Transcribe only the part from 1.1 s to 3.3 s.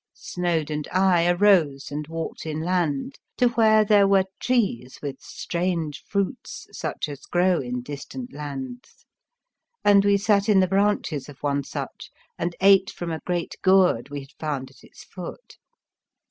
arose and walked inland